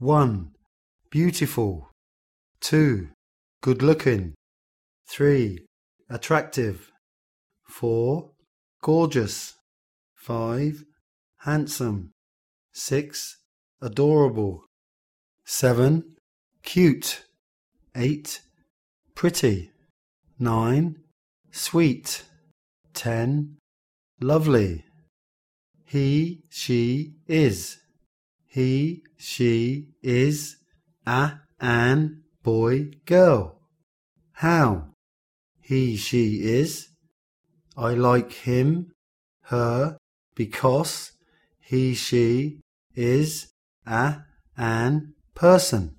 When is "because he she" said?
40.34-42.60